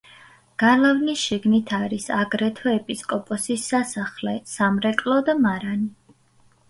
[0.61, 5.93] გალავნის შიგნით არის აგრეთვე ეპისკოპოსის სასახლე, სამრეკლო და მარანი.